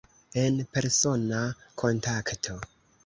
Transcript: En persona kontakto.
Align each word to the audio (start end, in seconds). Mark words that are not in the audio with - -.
En 0.43 0.55
persona 0.77 1.41
kontakto. 1.83 2.59